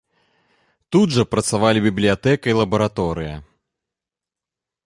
[0.95, 3.35] Тут жа працавалі бібліятэка і лабараторыя.